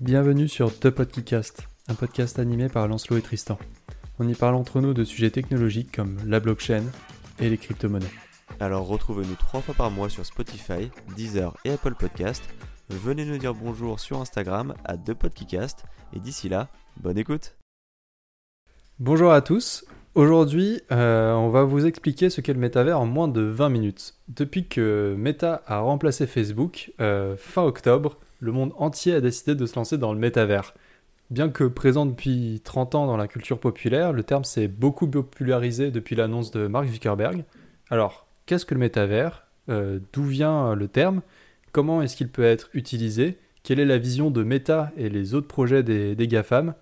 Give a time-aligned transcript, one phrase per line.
[0.00, 3.58] Bienvenue sur The Podcast, un podcast animé par Lancelot et Tristan.
[4.18, 6.82] On y parle entre nous de sujets technologiques comme la blockchain
[7.38, 8.04] et les crypto-monnaies.
[8.60, 12.44] Alors retrouvez-nous trois fois par mois sur Spotify, Deezer et Apple Podcast.
[12.90, 15.84] Venez nous dire bonjour sur Instagram à ThePodcast.
[16.12, 16.68] Et d'ici là,
[16.98, 17.56] bonne écoute
[18.98, 19.86] Bonjour à tous.
[20.14, 24.14] Aujourd'hui, euh, on va vous expliquer ce qu'est le métavers en moins de 20 minutes.
[24.28, 29.66] Depuis que Meta a remplacé Facebook, euh, fin octobre, le monde entier a décidé de
[29.66, 30.74] se lancer dans le métavers.
[31.30, 35.90] Bien que présent depuis 30 ans dans la culture populaire, le terme s'est beaucoup popularisé
[35.90, 37.44] depuis l'annonce de Mark Zuckerberg.
[37.90, 39.46] Alors, qu'est-ce que le métavers?
[39.68, 41.22] Euh, D'où vient le terme?
[41.72, 43.38] Comment est-ce qu'il peut être utilisé?
[43.64, 46.74] Quelle est la vision de Meta et les autres projets des, des GAFAM?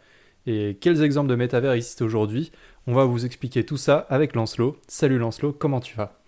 [0.46, 2.52] Et quels exemples de métavers existent aujourd'hui?
[2.86, 4.76] On va vous expliquer tout ça avec Lancelot.
[4.88, 6.23] Salut Lancelot, comment tu vas?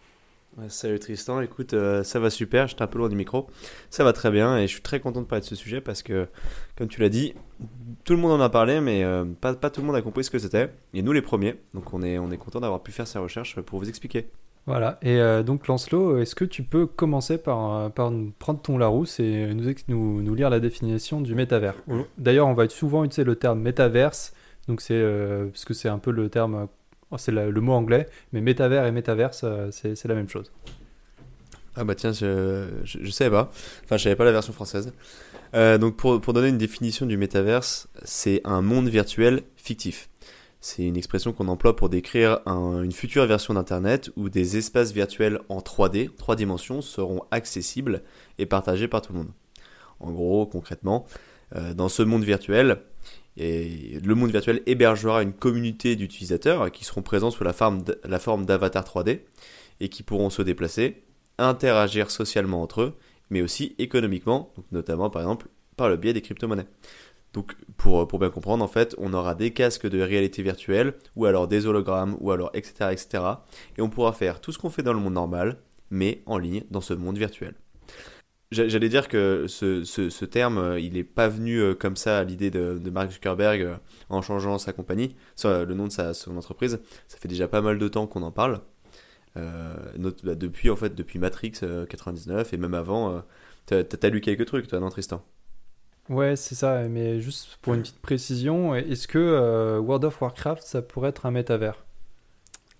[0.68, 3.46] Salut Tristan, écoute, euh, ça va super, j'étais un peu loin du micro.
[3.90, 6.02] Ça va très bien et je suis très content de parler de ce sujet parce
[6.02, 6.28] que,
[6.78, 7.34] comme tu l'as dit,
[8.04, 10.24] tout le monde en a parlé, mais euh, pas, pas, tout le monde a compris
[10.24, 10.70] ce que c'était.
[10.94, 13.60] Et nous les premiers, donc on est, on est content d'avoir pu faire ces recherches
[13.60, 14.30] pour vous expliquer.
[14.64, 19.20] Voilà, et euh, donc Lancelot, est-ce que tu peux commencer par, par prendre ton Larousse
[19.20, 21.74] et nous, nous, nous, lire la définition du métavers
[22.16, 24.32] D'ailleurs, on va souvent utiliser le terme métaverse,
[24.68, 25.04] donc c'est
[25.52, 26.66] parce que c'est un peu le terme
[27.16, 30.50] c'est le mot anglais, mais métavers et métaverse, euh, c'est la même chose.
[31.76, 33.50] Ah bah tiens, je, je, savais pas.
[33.84, 34.92] Enfin, je savais pas la version française.
[35.54, 40.08] Euh, donc pour, pour, donner une définition du métaverse, c'est un monde virtuel fictif.
[40.60, 45.38] C'est une expression qu'on emploie pour décrire une future version d'Internet où des espaces virtuels
[45.48, 48.02] en 3D, 3 dimensions, seront accessibles
[48.38, 49.30] et partagés par tout le monde.
[50.00, 51.06] En gros, concrètement,
[51.54, 52.78] euh, dans ce monde virtuel,
[53.36, 57.82] et le monde virtuel hébergera une communauté d'utilisateurs qui seront présents sous la forme
[58.46, 59.20] d'avatars 3D
[59.80, 61.02] et qui pourront se déplacer,
[61.38, 62.94] interagir socialement entre eux,
[63.28, 66.66] mais aussi économiquement, notamment par exemple par le biais des crypto-monnaies.
[67.34, 71.26] Donc pour, pour bien comprendre, en fait, on aura des casques de réalité virtuelle, ou
[71.26, 72.90] alors des hologrammes, ou alors etc.
[72.92, 73.22] etc.
[73.76, 75.58] Et on pourra faire tout ce qu'on fait dans le monde normal,
[75.90, 77.54] mais en ligne dans ce monde virtuel.
[78.52, 82.24] J'allais dire que ce, ce, terme, euh, il n'est pas venu euh, comme ça à
[82.24, 83.76] l'idée de, Mark Zuckerberg euh,
[84.08, 86.78] en changeant sa compagnie, le nom de sa, son entreprise.
[87.08, 88.60] Ça fait déjà pas mal de temps qu'on en parle.
[89.34, 91.52] Bah, depuis en fait, depuis Matrix
[91.90, 93.22] 99 et même avant,
[93.66, 95.22] t'as as lu quelques trucs, toi, non, Tristan?
[96.08, 96.88] Ouais, c'est ça.
[96.88, 101.32] Mais juste pour une petite précision, est-ce que World of Warcraft, ça pourrait être un
[101.32, 101.85] métavers?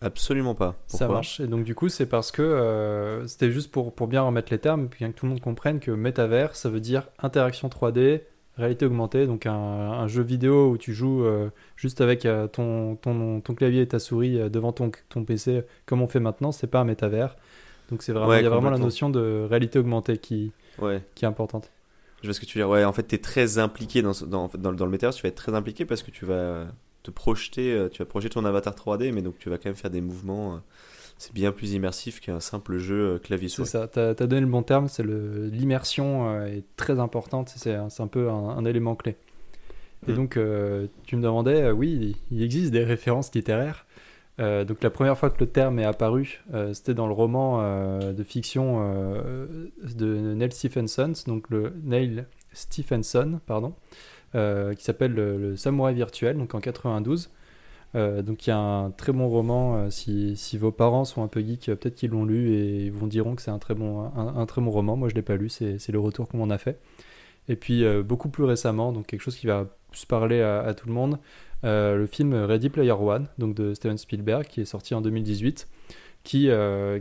[0.00, 0.76] Absolument pas.
[0.86, 1.40] ça marche.
[1.40, 4.58] Et donc, du coup, c'est parce que euh, c'était juste pour, pour bien remettre les
[4.58, 8.22] termes, bien que tout le monde comprenne que métavers, ça veut dire interaction 3D,
[8.56, 13.40] réalité augmentée, donc un, jeu vidéo où tu joues euh, juste avec euh, ton, ton,
[13.40, 16.80] ton, clavier et ta souris devant ton, ton PC, comme on fait maintenant, c'est pas
[16.80, 17.36] un métavers.
[17.90, 20.52] Donc, c'est vraiment, il y a vraiment la notion de réalité augmentée qui,
[21.14, 21.70] qui est importante.
[22.20, 22.70] Je vois ce que tu veux dire.
[22.70, 25.28] Ouais, en fait, tu es très impliqué dans, dans, dans, dans le métavers, tu vas
[25.28, 26.66] être très impliqué parce que tu vas
[27.10, 29.90] projeter, euh, tu vas projeter ton avatar 3D, mais donc tu vas quand même faire
[29.90, 30.54] des mouvements.
[30.54, 30.58] Euh,
[31.18, 33.68] c'est bien plus immersif qu'un simple jeu euh, clavier souris.
[33.68, 38.06] C'est ça, tu as, donné le bon terme, c'est l'immersion est très importante, c'est un,
[38.06, 39.16] peu un, élément clé.
[40.06, 40.14] Et mm.
[40.14, 40.38] donc,
[41.04, 43.86] tu me demandais, oui, il existe des références littéraires.
[44.38, 46.44] donc la première fois que le terme est apparu,
[46.74, 47.62] c'était dans le roman
[48.12, 48.78] de fiction
[49.82, 53.74] de Neil Stephenson, donc le Neil Stephenson, pardon,
[54.32, 57.30] qui s'appelle le, Samouraï virtuel, donc en 92.
[57.94, 59.76] Euh, donc il y a un très bon roman.
[59.76, 62.92] Euh, si, si, vos parents sont un peu geeks, peut-être qu'ils l'ont lu et ils
[62.92, 64.96] vous diront que c'est un très bon, un, très bon roman.
[64.96, 66.78] Moi je l'ai pas lu, c'est le retour qu'on m'en a fait.
[67.48, 70.94] Et puis beaucoup plus récemment, donc quelque chose qui va plus parler à, tout le
[70.94, 71.18] monde,
[71.62, 75.68] le film Ready Player One, donc de Steven Spielberg, qui est sorti en 2018,
[76.24, 76.50] qui,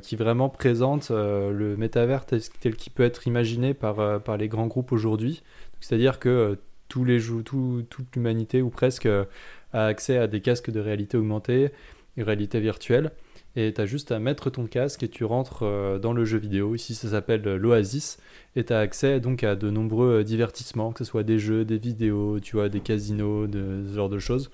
[0.04, 4.68] qui vraiment présente le métavers tel, tel qu'il peut être imaginé par, par les grands
[4.68, 5.42] groupes aujourd'hui.
[5.82, 9.26] C'est-à-dire que tous les tout, toute l'humanité ou presque euh,
[9.74, 11.72] a accès à des casques de réalité augmentée
[12.18, 13.12] réalité virtuelle.
[13.58, 16.38] Et tu as juste à mettre ton casque et tu rentres euh, dans le jeu
[16.38, 16.76] vidéo.
[16.76, 18.20] Ici, ça s'appelle euh, l'Oasis.
[18.56, 21.78] Et tu as accès donc à de nombreux divertissements, que ce soit des jeux, des
[21.78, 24.50] vidéos, tu vois, des casinos, de, ce genre de choses.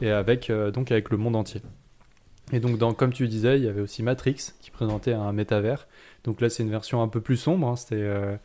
[0.00, 1.60] Et avec, donc avec le monde entier.
[2.52, 5.88] Et donc, comme tu disais, il y avait aussi Matrix qui présentait un métavers.
[6.22, 7.66] Donc là, c'est une version un peu plus sombre.
[7.66, 7.76] Hein.
[7.76, 8.38] C'était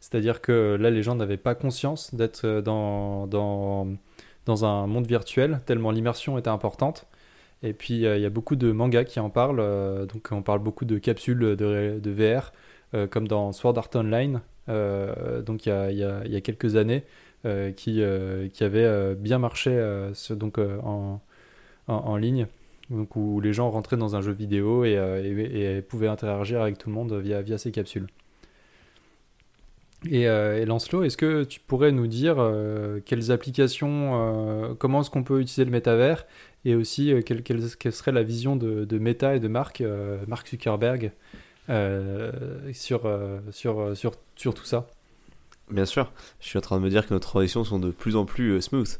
[0.00, 3.86] c'est-à-dire que là, les gens n'avaient pas conscience d'être euh, dans, dans,
[4.46, 7.06] dans, un monde virtuel, tellement l'immersion était importante.
[7.62, 9.60] Et puis, euh, il y a beaucoup de mangas qui en parlent.
[9.60, 12.52] Euh, donc, on parle beaucoup de capsules de, VR,
[13.10, 17.04] comme dans Sword Art Online, donc il y, a, y quelques années,
[17.76, 18.02] qui,
[18.52, 19.70] qui avait bien marché
[20.30, 21.20] donc, en,
[21.86, 22.48] en, ligne.
[22.90, 26.78] Donc, où les gens rentraient dans un jeu vidéo et, et, et pouvaient interagir avec
[26.78, 28.08] tout le monde via, via ces capsules.
[30.08, 32.36] Et, et Lancelot, est-ce que tu pourrais nous dire
[33.04, 36.26] quelles applications, comment est-ce qu'on peut utiliser le métavers
[36.64, 39.82] et aussi quelle, serait la vision de, Meta et de Mark,
[40.48, 41.12] Zuckerberg
[42.72, 43.02] sur,
[43.50, 43.94] sur,
[44.34, 44.86] sur, tout ça?
[45.70, 48.16] Bien sûr, je suis en train de me dire que nos transitions sont de plus
[48.16, 48.98] en plus euh, smooth.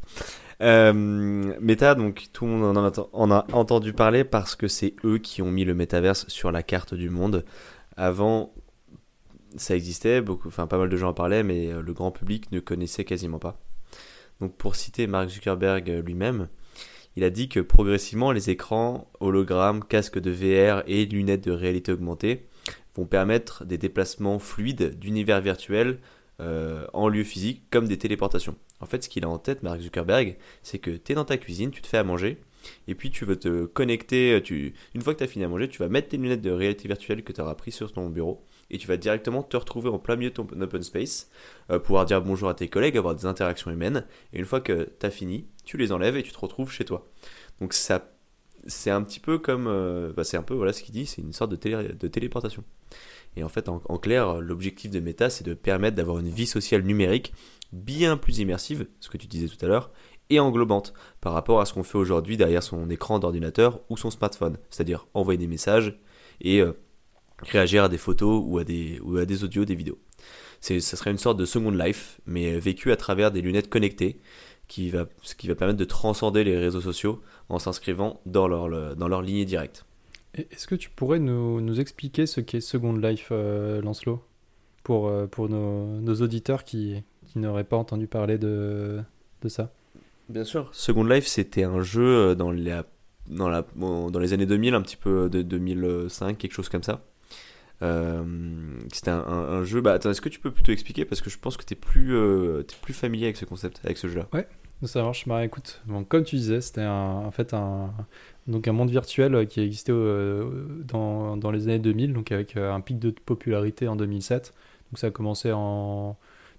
[0.63, 2.77] Euh, Meta, donc tout le monde
[3.13, 6.63] en a, entendu parler parce que c'est eux qui ont mis le métaverse sur la
[6.63, 7.45] carte du monde.
[7.97, 8.53] Avant,
[9.57, 12.51] ça existait, beaucoup, enfin pas mal de gens en parlaient, mais euh, le grand public
[12.53, 13.61] ne connaissait quasiment pas.
[14.41, 16.49] Donc pour citer Mark Zuckerberg lui-même,
[17.17, 21.93] il a dit que progressivement les écrans, hologrammes, casques de VR et lunettes de réalité
[21.93, 22.47] augmentée
[22.95, 25.99] vont permettre des déplacements fluides d'univers virtuels
[26.41, 28.57] euh, en lieu physique comme des téléportations.
[28.81, 31.37] En fait, ce qu'il a en tête, Mark Zuckerberg, c'est que tu es dans ta
[31.37, 32.39] cuisine, tu te fais à manger,
[32.89, 35.69] et puis tu veux te connecter, tu, une fois que tu as fini à manger,
[35.69, 38.47] tu vas mettre tes lunettes de réalité virtuelle que tu auras pris sur ton bureau,
[38.71, 41.31] et tu vas directement te retrouver en plein milieu de ton open space,
[41.71, 44.91] euh, pouvoir dire bonjour à tes collègues, avoir des interactions humaines, et une fois que
[44.99, 47.11] tu as fini, tu les enlèves et tu te retrouves chez toi.
[47.61, 48.13] Donc ça,
[48.67, 51.23] c'est un petit peu comme, euh, bah, c'est un peu voilà ce qu'il dit, c'est
[51.23, 52.65] une sorte de, téléportation.
[53.37, 56.83] Et en fait, en, clair, l'objectif de Meta, c'est de permettre d'avoir une vie sociale
[56.83, 57.33] numérique
[57.73, 59.93] bien plus immersive, ce que tu disais tout à l'heure,
[60.31, 64.11] et englobante par rapport à ce qu'on fait aujourd'hui derrière son écran d'ordinateur ou son
[64.11, 65.99] smartphone, c'est-à-dire envoyer des messages
[66.41, 66.73] et euh,
[67.43, 69.99] réagir à des photos ou à des, ou à des audios, des vidéos.
[70.61, 74.21] ça serait une sorte de second life, mais vécu à travers des lunettes connectées,
[74.69, 78.95] qui va, ce qui va permettre de transcender les réseaux sociaux en s'inscrivant dans leur,
[78.95, 79.85] dans leur lignée directe.
[80.35, 84.23] Est-ce que tu pourrais nous, nous expliquer ce qu'est Second Life, euh, Lancelot,
[84.85, 89.01] pour, euh, pour nos, nos, auditeurs qui, qui n'auraient pas entendu parler de,
[89.43, 89.73] de ça?
[90.29, 90.69] Bien sûr.
[90.73, 92.81] Second Life, c'était un jeu euh, dans les,
[93.27, 97.03] dans, la, dans les années 2000, un petit peu de 2005, quelque chose comme ça.
[97.81, 99.81] C'était un, jeu.
[99.81, 101.05] Bah, attends, est-ce que tu peux plutôt expliquer?
[101.05, 103.99] Parce que je pense que tu es, plus, es plus familier avec ce concept, avec
[103.99, 104.29] ce jeu-là.
[104.33, 104.47] Ouais,
[104.85, 105.27] ça marche.
[105.27, 107.93] Bah, écoute, bon, comme tu disais, c'était en fait un,
[108.51, 112.57] donc un monde virtuel euh, qui existait euh, dans, dans, les années 2000, donc avec
[112.57, 114.53] euh, un pic de popularité en 2007.
[114.91, 116.17] Donc ça a commencé en,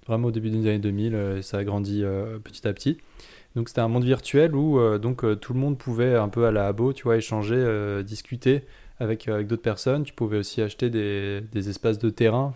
[0.07, 2.03] vraiment au début des années 2000 et ça a grandi
[2.44, 2.97] petit à petit.
[3.56, 6.67] Donc c'était un monde virtuel où donc tout le monde pouvait un peu à la
[6.67, 8.63] abo, tu vois, échanger, discuter
[9.01, 10.03] avec, avec d'autres personnes.
[10.03, 12.53] Tu pouvais aussi acheter des, espaces de terrain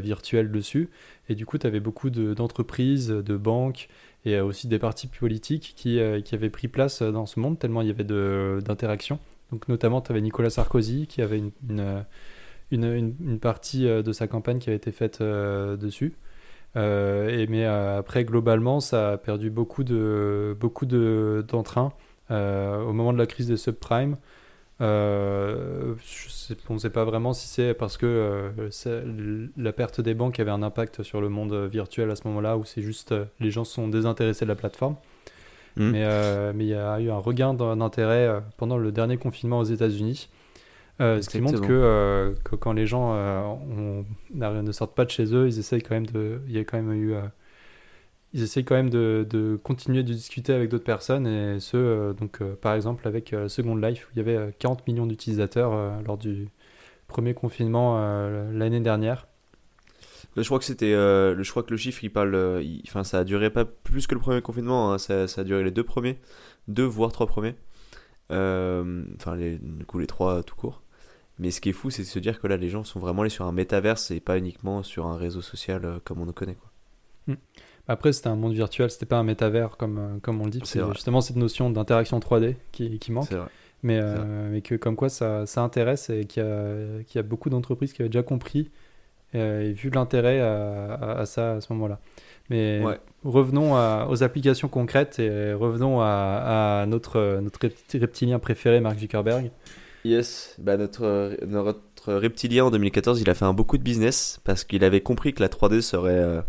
[0.00, 0.90] virtuels dessus.
[1.28, 3.88] Et du coup, tu avais beaucoup d'entreprises, de, banques
[4.24, 7.88] et aussi des partis politiques qui, euh, avaient pris place dans ce monde, tellement il
[7.88, 9.18] y avait d'interactions.
[9.52, 11.42] Donc notamment, tu avais Nicolas Sarkozy qui avait
[12.70, 16.14] une, partie euh, de sa campagne qui avait été faite euh, dessus.
[16.74, 21.92] mais après, globalement, ça a perdu beaucoup de beaucoup d'entrain
[22.30, 24.16] au moment de la crise des subprimes.
[24.80, 25.94] Euh,
[26.68, 30.50] on ne sait pas vraiment si c'est parce que euh, la perte des banques avait
[30.50, 33.62] un impact sur le monde virtuel à ce moment-là ou c'est juste euh, les gens
[33.62, 34.96] sont désintéressés de la plateforme.
[35.76, 35.90] Hmm.
[35.90, 40.28] Mais il y a eu un regain d'intérêt pendant le dernier confinement aux États-Unis.
[41.00, 43.58] ce qui montre que, que, quand les gens
[44.32, 46.40] ne sortent pas de chez eux, ils essayent quand même de.
[46.46, 47.14] Il y a quand même eu
[48.34, 52.12] ils essayent quand même de, de continuer de discuter avec d'autres personnes et ce, euh,
[52.12, 56.02] donc euh, par exemple avec euh, Second Life où il y avait 40 millions d'utilisateurs
[56.02, 56.48] lors du
[57.06, 57.96] premier confinement
[58.52, 59.28] l'année dernière.
[60.36, 62.34] Je crois que c'était, je crois que le chiffre il parle,
[62.88, 65.62] enfin ça a duré pas plus que le premier confinement, hein, ça, ça, a duré
[65.62, 66.18] les deux premiers,
[66.66, 67.54] deux voire trois premiers,
[68.30, 70.82] enfin les, du coup les trois tout court.
[71.38, 73.22] Mais ce qui est fou, c'est de se dire que là les gens sont vraiment
[73.22, 76.56] allés sur un métaverse et pas uniquement sur un réseau social comme on le connaît
[76.56, 76.72] quoi.
[77.28, 77.36] Hmm.
[77.86, 80.60] Après, c'était un monde virtuel, c'était pas un métavers comme, euh, comme on le dit.
[80.64, 83.28] C'est justement cette notion d'interaction 3D qui, qui manque.
[83.82, 87.50] Mais, euh, mais que comme quoi ça, ça intéresse et qu'il y, y, a beaucoup
[87.50, 88.70] d'entreprises qui avaient déjà compris
[89.34, 92.00] euh, et, vu l'intérêt à, à, ça à ce moment-là.
[92.48, 92.82] Mais
[93.24, 93.74] revenons
[94.08, 99.50] aux applications concrètes et revenons à, notre, notre reptilien préféré, Mark Zuckerberg.
[100.06, 104.64] Yes, bah notre, notre reptilien en 2014, il a fait un beaucoup de business parce
[104.64, 106.42] qu'il avait compris que la 3D serait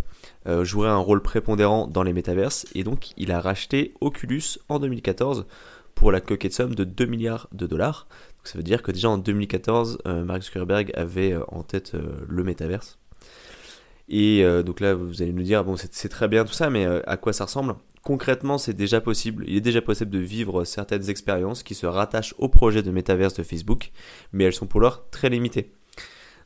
[0.48, 4.80] euh, jouerait un rôle prépondérant dans les métaverses et donc il a racheté Oculus en
[4.80, 5.46] 2014
[5.96, 8.08] pour la coquette somme de 2 milliards de dollars.
[8.38, 11.94] Donc ça veut dire que déjà en 2014, euh, Mark Zuckerberg avait euh, en tête
[12.28, 13.00] le métaverse.
[14.08, 17.18] Et donc là, vous allez nous dire, bon, c'est très bien tout ça, mais à
[17.18, 17.74] quoi ça ressemble?
[18.04, 19.46] Concrètement, c'est déjà possible.
[19.48, 23.34] Il est déjà possible de vivre certaines expériences qui se rattachent au projet de métaverse
[23.34, 23.92] de Facebook,
[24.32, 25.72] mais elles sont pour l'heure très limitées.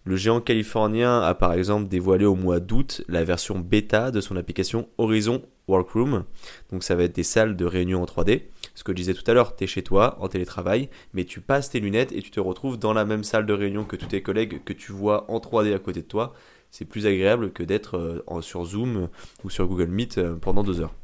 [0.05, 4.37] Le géant californien a par exemple dévoilé au mois d'août la version bêta de son
[4.37, 6.23] application Horizon Workroom.
[6.71, 8.43] Donc ça va être des salles de réunion en 3D.
[8.75, 11.41] Ce que je disais tout à l'heure, tu es chez toi en télétravail, mais tu
[11.41, 14.07] passes tes lunettes et tu te retrouves dans la même salle de réunion que tous
[14.07, 16.33] tes collègues que tu vois en 3D à côté de toi.
[16.71, 19.09] c'est plus agréable que d'être sur Zoom
[19.43, 20.95] ou sur Google Meet pendant deux heures.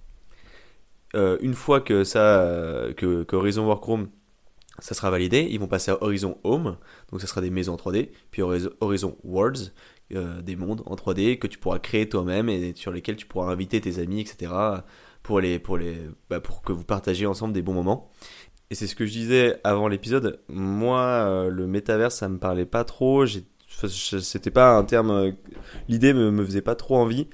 [1.14, 4.08] une fois que ça, que, que Horizon Workroom
[4.80, 6.78] ça sera validé, ils vont passer à Horizon Home,
[7.12, 9.72] donc ça sera des maisons en 3D, puis Horizon Worlds,
[10.14, 13.52] euh, des mondes en 3D que tu pourras créer toi-même et sur lesquels tu pourras
[13.52, 14.52] inviter tes amis, etc.
[15.24, 15.98] pour, les, pour, les,
[16.30, 18.12] bah, pour que vous partagiez ensemble des bons moments.
[18.70, 22.66] Et c'est ce que je disais avant l'épisode, moi euh, le métaverse ça me parlait
[22.66, 23.26] pas trop,
[23.68, 25.32] c'était pas un terme, euh,
[25.88, 27.28] l'idée me, me faisait pas trop envie.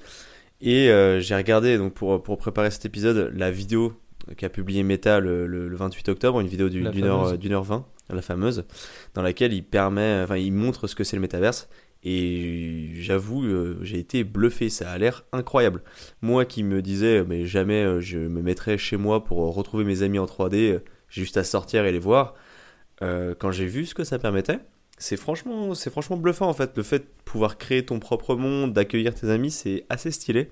[0.60, 0.86] Et
[1.18, 3.94] j'ai regardé donc pour, pour préparer cet épisode la vidéo
[4.36, 8.22] qui a publié Meta le, 28 octobre, une vidéo d'une heure, d'une heure 20, la
[8.22, 8.64] fameuse,
[9.14, 11.68] dans laquelle il permet, enfin, il montre ce que c'est le métaverse.
[12.04, 15.82] Et j'avoue, euh, j'ai été bluffé, ça a l'air incroyable.
[16.20, 20.02] Moi qui me disais, mais jamais euh, je me mettrais chez moi pour retrouver mes
[20.02, 22.34] amis en 3D, j'ai juste à sortir et les voir.
[23.02, 24.58] Euh, quand j'ai vu ce que ça permettait,
[24.98, 26.76] c'est franchement, c'est franchement bluffant en fait.
[26.76, 30.50] Le fait de pouvoir créer ton propre monde, d'accueillir tes amis, c'est assez stylé.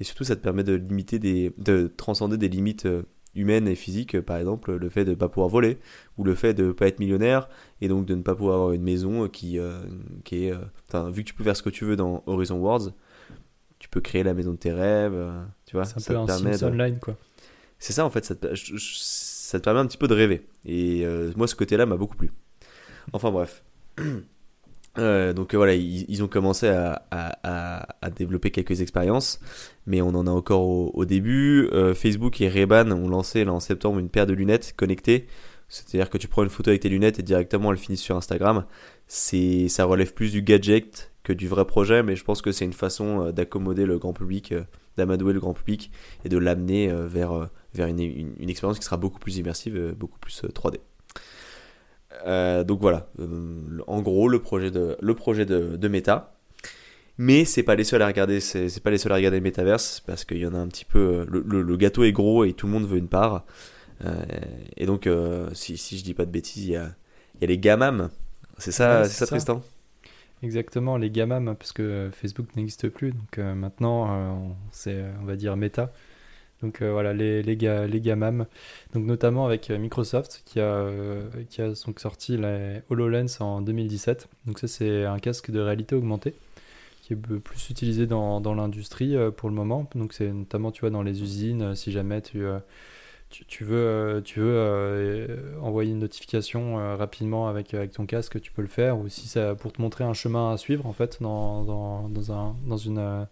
[0.00, 3.02] Et surtout, ça te permet de limiter des, de transcender des limites euh,
[3.34, 5.78] humaines et physiques, par exemple le fait de ne pas pouvoir voler,
[6.18, 7.48] ou le fait de ne pas être millionnaire,
[7.80, 9.80] et donc de ne pas pouvoir avoir une maison qui, euh,
[10.24, 10.52] qui est...
[10.52, 12.92] Euh, vu que tu peux faire ce que tu veux dans Horizon Worlds,
[13.78, 15.14] tu peux créer la maison de tes rêves,
[15.66, 15.84] tu vois.
[15.84, 16.64] C'est un peu un permet de...
[16.64, 17.16] online, quoi.
[17.78, 20.46] C'est ça, en fait, ça te, ça te, permet un petit peu de rêver.
[20.64, 21.04] Et
[21.36, 22.32] moi, ce côté-là m'a beaucoup plu.
[23.12, 23.62] Enfin bref.
[24.98, 27.00] Euh, donc euh, voilà, ils, ont commencé à,
[28.16, 29.40] développer quelques expériences,
[29.86, 30.62] mais on en a encore
[30.94, 31.68] au, début.
[31.72, 35.26] Euh, Facebook et Ray-Ban ont lancé là, en septembre une paire de lunettes connectées.
[35.68, 38.66] C'est-à-dire que tu prends une photo avec tes lunettes et directement elles finissent sur Instagram.
[39.08, 42.66] C'est, ça relève plus du gadget que du vrai projet, mais je pense que c'est
[42.66, 44.54] une façon d'accommoder le grand public,
[44.96, 45.90] d'amadouer le grand public
[46.24, 50.44] et de l'amener vers, vers une, une expérience qui sera beaucoup plus immersive, beaucoup plus
[50.44, 50.76] 3D.
[52.26, 56.34] Euh, donc voilà, euh, en gros le projet de, le projet de, de Meta.
[57.16, 60.00] Mais c'est pas les seuls à regarder, c'est pas les seuls à regarder le métaverse
[60.00, 61.24] parce qu'il y en a un petit peu.
[61.28, 63.44] Le, le, gâteau est gros et tout le monde veut une part.
[64.04, 64.24] Euh,
[64.76, 65.08] et donc,
[65.52, 66.90] si, si, je dis pas de bêtises, il y a,
[67.40, 68.10] y a les gamam.
[68.58, 69.62] C'est ça, c'est ça, Tristan?
[70.42, 73.12] Exactement, les gamam, parce que Facebook n'existe plus.
[73.12, 75.92] Donc maintenant, c'est, on va dire, Meta.
[76.64, 78.46] Donc euh, voilà, les, les, les gamam.
[78.94, 83.60] Donc notamment avec euh, Microsoft qui a, euh, qui a donc sorti la HoloLens en
[83.60, 84.28] 2017.
[84.46, 86.34] Donc ça c'est un casque de réalité augmentée
[87.02, 89.86] qui est plus utilisé dans, dans l'industrie pour le moment.
[89.94, 92.46] Donc c'est notamment tu vois dans les usines si jamais tu
[93.28, 98.68] tu, veux, tu veux envoyer une notification rapidement avec, avec ton casque, tu peux le
[98.68, 98.96] faire.
[98.96, 102.32] Ou si c'est pour te montrer un chemin à suivre, en fait, dans, dans, dans,
[102.32, 103.26] un, dans une,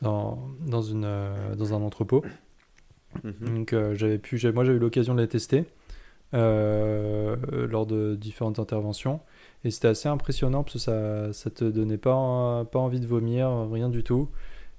[0.00, 2.24] dans, dans, une, euh, dans un entrepôt.
[3.24, 3.56] Mhm.
[3.56, 5.64] Donc euh, j'avais pu, moi j'ai eu l'occasion de les tester
[6.34, 7.36] euh,
[7.68, 9.20] lors de différentes interventions.
[9.64, 13.68] Et c'était assez impressionnant parce que ça, ça te donnait pas, pas envie de vomir,
[13.70, 14.28] rien du tout.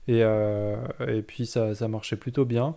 [0.09, 2.75] Et, et puis ça, ça marchait plutôt bien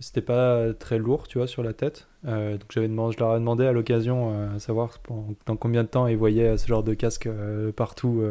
[0.00, 2.08] c'était pas très lourd, tu vois, sur la tête.
[2.26, 4.98] Euh, donc j'avais demandé, je leur ai demandé à l'occasion euh, à savoir
[5.46, 8.22] dans combien de temps ils voyaient ce genre de casque euh, partout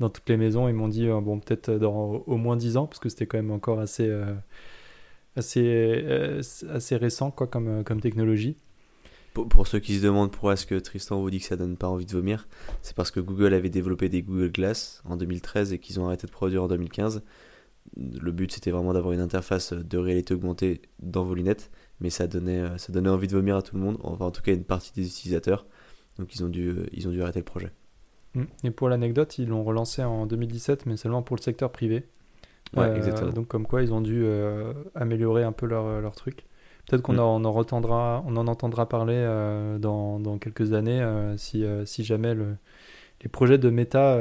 [0.00, 0.68] dans toutes les maisons.
[0.68, 3.52] Ils m'ont dit bon peut-être dans au moins 10 ans parce que c'était quand même
[3.52, 4.10] encore assez
[5.36, 8.56] assez assez récent quoi comme comme technologie.
[9.34, 11.76] Pour, pour ceux qui se demandent pourquoi est-ce que Tristan vous dit que ça donne
[11.76, 12.48] pas envie de vomir,
[12.80, 16.26] c'est parce que Google avait développé des Google Glass en 2013 et qu'ils ont arrêté
[16.26, 17.22] de produire en 2015
[17.96, 22.26] le but c'était vraiment d'avoir une interface de réalité augmentée dans vos lunettes, mais ça
[22.26, 24.52] donnait, euh, ça donnait envie de vomir à tout le monde, enfin en tout cas
[24.52, 25.66] une partie des utilisateurs.
[26.18, 27.72] Donc ils ont dû, euh, ils ont dû arrêter le projet.
[28.34, 28.44] Mm.
[28.64, 32.06] Et pour l'anecdote, ils l'ont relancé en 2017, mais seulement pour le secteur privé.
[32.76, 33.32] Ouais, euh, exactement.
[33.32, 34.26] Donc comme quoi ils ont dû
[34.94, 36.46] améliorer un peu leur, leur truc.
[36.88, 37.20] Peut-être qu'on mm.
[37.20, 39.24] en, on en entendra parler
[39.80, 41.04] dans, dans, quelques années
[41.36, 42.56] si, si jamais le,
[43.22, 44.16] les projets de méta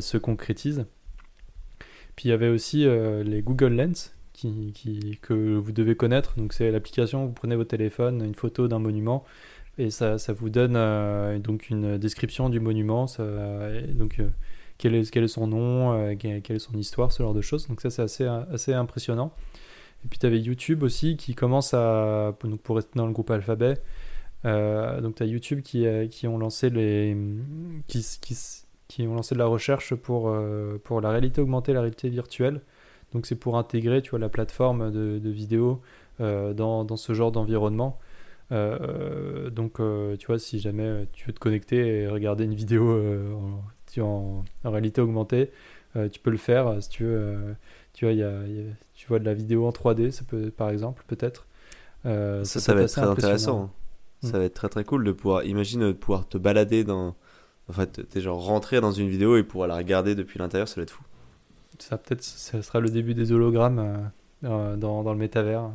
[0.00, 0.86] se concrétisent.
[2.16, 6.34] Puis il y avait aussi euh, les Google Lens qui, que vous devez connaître.
[6.36, 9.24] Donc c'est l'application, vous prenez votre téléphone, une photo d'un monument
[9.78, 13.06] et ça, ça vous donne euh, donc une description du monument.
[13.18, 14.28] Donc euh,
[14.78, 17.68] quel, est, quel est son nom, quelle, est son histoire, ce genre de choses.
[17.68, 19.32] Donc ça c'est assez, assez impressionnant.
[20.04, 23.30] Et puis tu avais YouTube aussi qui commence à, donc pour rester dans le groupe
[23.30, 23.78] Alphabet,
[24.44, 27.16] donc tu as YouTube qui, qui ont lancé les...
[27.88, 28.36] Qui, qui,
[28.94, 32.60] qui ont lancé de la recherche pour, euh, pour la réalité augmentée, la réalité virtuelle.
[33.12, 35.82] Donc c'est pour intégrer tu vois, la plateforme de, de vidéo
[36.20, 37.98] euh, dans, dans, ce genre d'environnement.
[38.52, 39.80] Euh, donc
[40.18, 42.84] tu vois, si jamais tu veux te connecter et regarder une vidéo
[43.36, 45.50] en, en, en, réalité augmentée,
[46.12, 46.80] tu peux le faire.
[46.80, 47.56] Si tu veux,
[47.94, 48.32] tu vois, y a,
[48.94, 51.48] tu vois de la vidéo en 3D, ça peut, par exemple, peut-être.
[52.04, 53.72] ça, ça, va être très intéressant.
[54.22, 57.16] Ça va être très très cool de pouvoir, imagine de pouvoir te balader dans,
[57.68, 60.74] En fait, t'es genre rentré dans une vidéo et pouvoir la regarder depuis l'intérieur, ça
[60.76, 61.02] doit être fou.
[61.78, 65.70] Ça peut-être, ça sera le début des hologrammes euh, euh, dans, dans le métavers.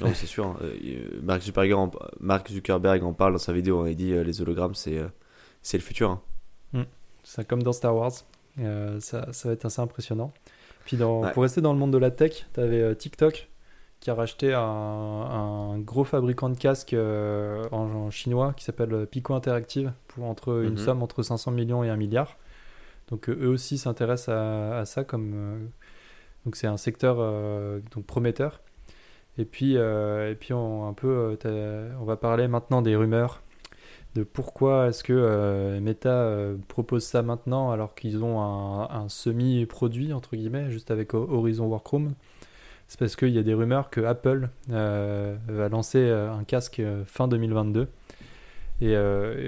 [0.00, 0.46] Non, c'est sûr.
[0.46, 0.56] hein.
[0.62, 3.80] Euh, Mark, Zuckerberg en, Mark Zuckerberg en parle dans sa vidéo.
[3.80, 3.90] hein.
[3.90, 5.00] Il dit les hologrammes, c'est
[5.62, 6.10] c'est le futur.
[6.74, 6.84] hein.
[7.22, 8.12] C'est comme dans Star Wars.
[8.58, 10.32] Euh, ça, ça va être assez impressionnant.
[10.86, 11.32] Puis dans, Ouais.
[11.32, 13.49] pour rester dans le monde de la tech, tu avais TikTok
[14.00, 19.06] qui a racheté un, un gros fabricant de casques euh, en, en chinois qui s'appelle
[19.06, 20.76] Pico Interactive pour entre une Mhm.
[20.78, 22.36] somme entre 500 millions et 1 milliard.
[23.10, 25.58] Donc euh, eux aussi s'intéressent à, à ça comme euh,
[26.46, 28.60] donc c'est un secteur euh, donc prometteur.
[29.38, 31.38] Et puis et puis on un peu
[32.00, 33.42] on va parler maintenant des rumeurs
[34.16, 40.36] de pourquoi est-ce que Meta propose ça maintenant alors qu'ils ont un, un semi-produit entre
[40.36, 42.14] guillemets juste avec Ho- Horizon Workroom.
[42.90, 46.80] C'est parce qu'il y a des rumeurs que Apple euh, va lancer euh, un casque
[46.80, 47.86] euh, fin 2022.
[48.80, 48.96] Et,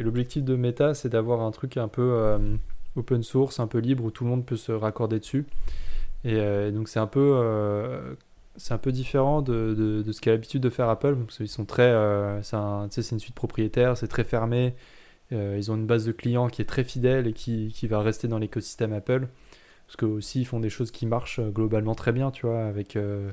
[0.01, 2.39] l'objectif de Meta, c'est d'avoir un truc un peu
[2.97, 5.47] open source, un peu libre où tout le monde peut se raccorder dessus.
[6.25, 11.39] Et, donc c'est un peu différent de, de- ce qu'a l'habitude de faire Apple parce
[11.39, 11.95] qu'ils sont très
[12.43, 14.75] c'est une suite propriétaire, c'est très fermé.
[15.31, 18.39] Ils ont une base de clients qui est très fidèle et qui va rester dans
[18.39, 19.29] l'écosystème Apple.
[19.93, 22.65] Parce que aussi ils font des choses qui marchent euh, globalement très bien, tu vois,
[22.65, 23.31] avec, euh,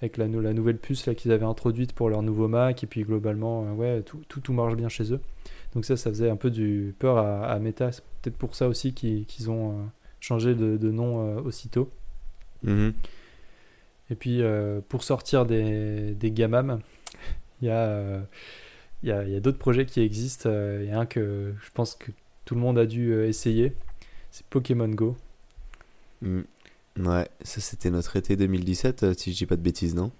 [0.00, 2.82] avec la, nou- la nouvelle puce là, qu'ils avaient introduite pour leur nouveau Mac.
[2.82, 5.20] Et puis globalement, euh, ouais, tout, tout, tout marche bien chez eux.
[5.76, 7.92] Donc ça, ça faisait un peu du peur à, à Meta.
[7.92, 9.76] C'est peut-être pour ça aussi qu'ils qu'ils ont
[10.18, 11.88] changé de, de nom aussitôt.
[12.64, 12.94] Mhm.
[14.10, 14.42] Et puis
[14.88, 16.80] pour sortir des, des gamam,
[17.60, 18.22] il y a,
[19.04, 20.50] il y a, il y a d'autres projets qui existent.
[20.50, 22.10] Il y a un que je pense que
[22.44, 23.72] tout le monde a dû essayer.
[24.32, 25.16] C'est Pokémon Go.
[26.22, 26.42] Mm.
[26.98, 30.10] Ouais, ça c'était notre été 2017, euh, si je dis pas de bêtises, non?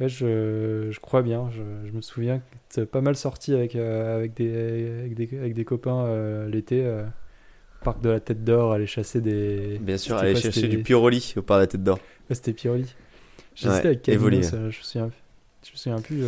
[0.00, 1.50] Ouais, je, je crois bien.
[1.50, 5.38] Je, je me souviens que c'est pas mal sorti avec, euh, avec, des, avec, des,
[5.38, 6.84] avec des copains euh, l'été.
[6.84, 7.04] euh,
[7.82, 9.78] au parc de la Tête d'Or, aller chasser des.
[9.80, 11.98] Bien sûr, aller chercher du Piroli au par la tête d'or.
[12.30, 12.86] Ouais, c'était Piroli.
[13.54, 15.10] J'ai Ouais, avec euh, je me souviens,
[15.64, 16.24] je me souviens plus,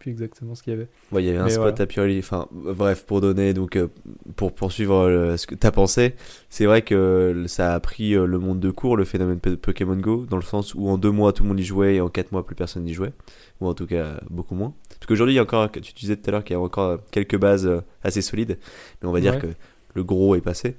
[0.00, 0.88] plus exactement ce qu'il y avait.
[1.12, 1.82] Ouais, il y avait un Mais spot voilà.
[1.82, 2.18] à Piroli.
[2.18, 3.86] Enfin, bref, pour donner, donc, euh,
[4.34, 6.14] pour poursuivre euh, ce que t'as pensé,
[6.48, 10.26] c'est vrai que ça a pris euh, le monde de court, le phénomène Pokémon Go,
[10.28, 12.32] dans le sens où en deux mois tout le monde y jouait et en quatre
[12.32, 13.12] mois plus personne n'y jouait.
[13.60, 14.74] Ou en tout cas, beaucoup moins.
[14.88, 16.98] Parce qu'aujourd'hui, il y a encore, tu disais tout à l'heure qu'il y a encore
[17.10, 17.70] quelques bases
[18.02, 18.58] assez solides,
[19.02, 19.48] mais on va dire que
[19.94, 20.76] le gros est passé.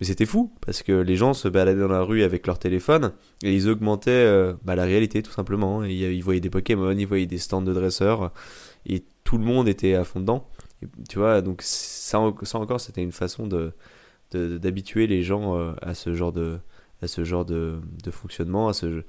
[0.00, 3.12] Mais c'était fou, parce que les gens se baladaient dans la rue avec leur téléphone
[3.42, 5.84] et ils augmentaient euh, bah, la réalité tout simplement.
[5.84, 8.32] Et ils voyaient des Pokémon, ils voyaient des stands de dresseurs
[8.86, 10.48] et tout le monde était à fond dedans.
[10.82, 13.72] Et, tu vois, donc ça, ça encore, c'était une façon de
[14.32, 16.58] d'habituer les gens euh, à ce genre de
[17.02, 19.02] à ce genre de, de fonctionnement, à ce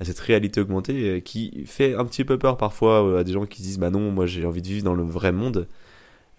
[0.00, 3.32] à cette réalité augmentée euh, qui fait un petit peu peur parfois euh, à des
[3.32, 5.68] gens qui se disent bah non, moi j'ai envie de vivre dans le vrai monde.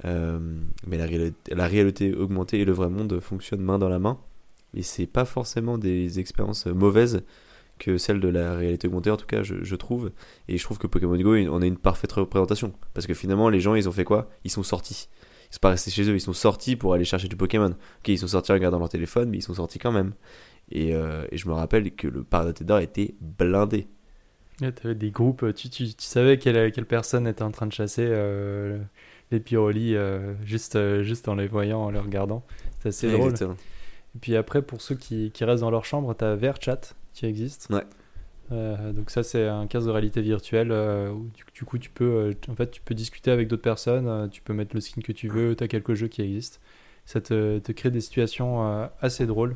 [0.06, 0.40] Euh,
[0.86, 4.20] mais la réalité, augmentée et le vrai monde fonctionnent main dans la main.
[4.74, 7.24] Et c'est pas forcément des expériences mauvaises
[7.80, 10.12] que celles de la réalité augmentée, en tout cas, je, trouve.
[10.48, 12.74] Et je trouve que Pokémon Go en est une parfaite représentation.
[12.94, 14.30] Parce que finalement, les gens, ils ont fait quoi?
[14.44, 15.10] Ils sont sortis.
[15.52, 17.70] Ils sont pas restés chez eux, ils sont sortis pour aller chercher du Pokémon.
[17.70, 20.14] Ok, ils sont sortis en regardant leur téléphone, mais ils sont sortis quand même.
[20.72, 23.88] Et, euh, je me rappelle que le parc d'Or était blindé.
[24.62, 27.74] Ouais, t'avais des groupes, tu, tu, tu savais quelle, quelle personne était en train de
[27.74, 28.80] chasser euh,
[29.32, 32.44] les Piroli euh, juste, euh, juste en les voyant, en les regardant.
[32.80, 33.32] C'est assez drôle.
[33.32, 33.58] Exactement.
[34.16, 36.82] Et puis après, pour ceux qui, qui restent dans leur chambre, t'as VRChat
[37.14, 37.68] qui existe.
[37.70, 37.84] Ouais.
[38.52, 41.90] Euh, donc ça, c'est un casque de réalité virtuelle euh, où du, du coup, tu
[41.90, 45.02] peux, euh, en fait, tu peux discuter avec d'autres personnes, tu peux mettre le skin
[45.02, 46.60] que tu veux, t'as quelques jeux qui existent.
[47.06, 49.56] Ça te, te crée des situations assez drôles.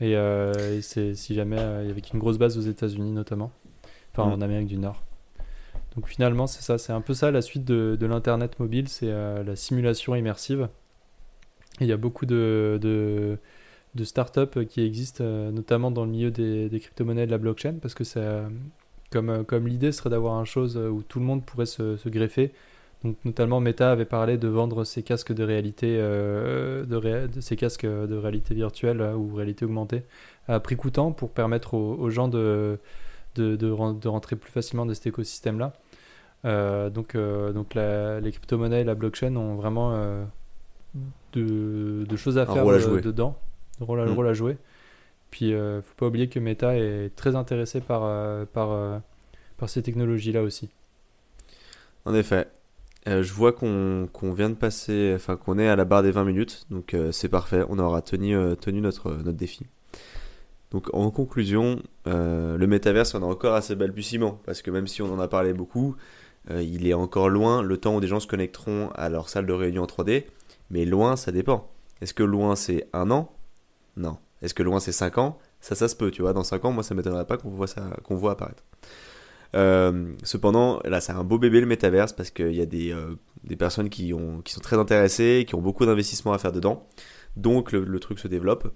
[0.00, 3.50] Et, et c'est si jamais, avec une grosse base aux États-Unis notamment,
[4.12, 4.42] enfin en Mm.
[4.42, 5.02] Amérique du Nord.
[5.96, 9.10] Donc finalement, c'est ça, c'est un peu ça la suite de, de l'internet mobile, c'est
[9.10, 10.68] euh, la simulation immersive.
[11.80, 13.38] Il y a beaucoup de, de,
[13.94, 17.38] de startups qui existent, euh, notamment dans le milieu des, des crypto-monnaies et de la
[17.38, 18.02] blockchain, parce que
[19.12, 22.08] comme, euh, comme l'idée serait d'avoir un chose où tout le monde pourrait se, se
[22.08, 22.52] greffer.
[23.04, 28.16] Donc notamment Meta avait parlé de vendre ses casques de réalité, de, ces casques de
[28.16, 30.04] réalité virtuelle ou réalité augmentée
[30.48, 32.78] à prix coûtant pour permettre aux, aux gens de,
[33.34, 35.74] de, de rentrer plus facilement dans cet écosystème-là.
[36.44, 40.24] Euh, donc euh, donc la- les crypto-monnaies et la blockchain ont vraiment euh,
[41.32, 43.00] de, de choses à faire rôle à jouer.
[43.00, 43.36] dedans,
[43.80, 44.12] rôle, à- Mm.
[44.12, 44.56] rôle à jouer.
[45.30, 48.02] Puis euh, faut pas oublier que Meta est très intéressé par,
[48.48, 49.00] par,
[49.56, 50.68] par ces technologies-là aussi.
[52.04, 52.46] En effet.
[53.06, 56.10] Euh, je vois qu'on qu'on vient de passer, enfin qu'on est à la barre des
[56.10, 59.66] 20 minutes, donc euh, c'est parfait, on aura tenu, euh, tenu notre, notre défi.
[60.70, 65.12] Donc en conclusion, le métaverse on est encore assez balbutiement, parce que même si on
[65.12, 65.96] en a parlé beaucoup,
[66.50, 69.52] il est encore loin le temps où des gens se connecteront à leur salle de
[69.52, 70.24] réunion en 3D,
[70.70, 71.70] mais loin ça dépend.
[72.00, 73.32] Est-ce que loin c'est un an?
[73.96, 74.18] Non.
[74.42, 75.38] Est-ce que loin c'est 5 ans?
[75.60, 76.34] Ça, ça se peut, tu vois.
[76.34, 78.62] Dans 5 ans, moi, ça m'étonnerait pas qu'on voit, ça, qu'on voit apparaître.
[79.54, 83.14] Euh, cependant, là, c'est un beau bébé le métaverse parce qu'il y a des, euh,
[83.44, 86.86] des personnes qui, ont, qui sont très intéressées, qui ont beaucoup d'investissements à faire dedans.
[87.36, 88.74] Donc, le, truc se développe.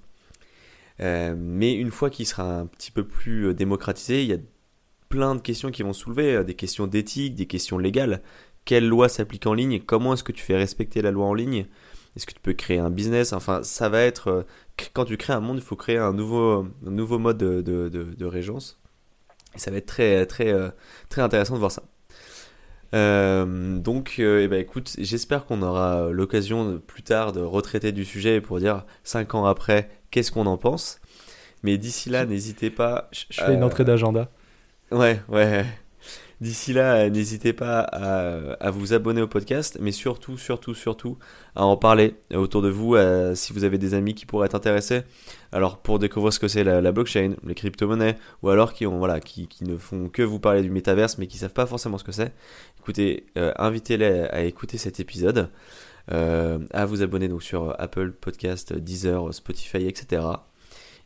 [1.00, 4.38] Euh, mais une fois qu'il sera un petit peu plus démocratisé, il y a
[5.08, 8.22] plein de questions qui vont soulever, des questions d'éthique, des questions légales.
[8.64, 9.80] Quelle loi s'applique en ligne?
[9.80, 11.66] Comment est-ce que tu fais respecter la loi en ligne?
[12.16, 13.32] Est-ce que tu peux créer un business?
[13.32, 14.46] Enfin, ça va être...
[14.92, 17.88] Quand tu crées un monde, il faut créer un nouveau, un nouveau mode de, de,
[17.88, 18.80] de régence.
[19.54, 20.68] Et ça va être très, très, euh,
[21.08, 21.82] très intéressant de voir ça.
[22.94, 28.04] Euh, donc, euh, eh ben, écoute, j'espère qu'on aura l'occasion plus tard de retraiter du
[28.04, 31.00] sujet pour dire 5 ans après qu'est-ce qu'on en pense?
[31.62, 33.08] Mais d'ici là, n'hésitez pas.
[33.12, 34.30] Je fais une entrée d'agenda.
[34.90, 35.64] Ouais, ouais.
[36.40, 41.18] D'ici là, n'hésitez pas à, vous abonner au podcast, mais surtout, surtout, surtout,
[41.56, 42.96] à en parler autour de vous,
[43.34, 45.02] si vous avez des amis qui pourraient être intéressés.
[45.50, 49.18] Alors, pour découvrir ce que c'est la, blockchain, les crypto-monnaies, ou alors qui, ont, voilà,
[49.20, 52.12] qui, ne font que vous parler du métaverse, mais qui savent pas forcément ce que
[52.12, 52.32] c'est,
[52.78, 55.50] écoutez, euh, invitez-les à écouter cet épisode,
[56.12, 60.22] euh, à vous abonner donc sur Apple Podcast, Deezer, Spotify, etc.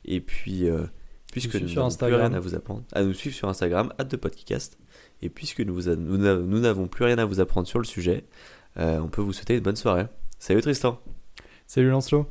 [0.05, 0.85] Et puis, euh,
[1.33, 4.79] puisque nous n'avons plus rien à vous apprendre, à nous suivre sur Instagram, at podcast.
[5.23, 8.25] Et puisque nous n'avons plus rien à vous apprendre sur le sujet,
[8.77, 10.07] euh, on peut vous souhaiter une bonne soirée.
[10.38, 11.01] Salut Tristan.
[11.66, 12.29] Salut Lancelot.